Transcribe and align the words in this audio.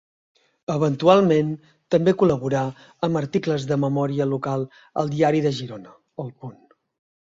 Eventualment 0.75 1.51
també 1.95 2.13
col·laborà 2.23 2.63
amb 3.09 3.21
articles 3.21 3.67
de 3.73 3.77
memòria 3.85 4.27
local 4.33 4.67
al 5.03 5.13
Diari 5.15 5.43
de 5.49 5.53
Girona, 5.59 5.95
El 6.25 6.33
Punt. 6.41 6.59